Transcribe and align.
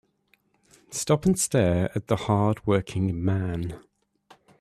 Stop 0.89 1.27
and 1.27 1.37
stare 1.37 1.91
at 1.93 2.07
the 2.07 2.15
hard 2.15 2.65
working 2.65 3.23
man. 3.23 3.79